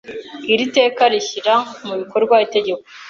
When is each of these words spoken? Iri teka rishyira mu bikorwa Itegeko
Iri 0.53 0.65
teka 0.75 1.03
rishyira 1.11 1.53
mu 1.85 1.93
bikorwa 2.01 2.35
Itegeko 2.45 2.83